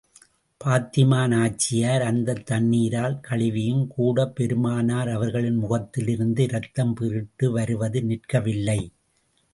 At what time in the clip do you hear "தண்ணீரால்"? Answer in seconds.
2.45-3.19